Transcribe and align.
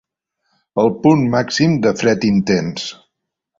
El 0.83 0.89
punt 1.03 1.21
màxim 1.35 1.77
de 1.85 1.93
fred 2.01 2.27
intens. 2.33 2.91